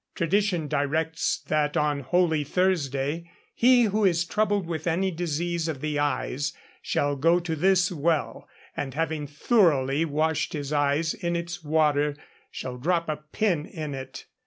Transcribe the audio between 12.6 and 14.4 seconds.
drop a pin in it.